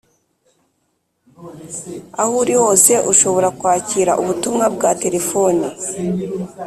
[2.21, 5.65] aho uri hose ushobora kwakira ubutumwa bwa terefoni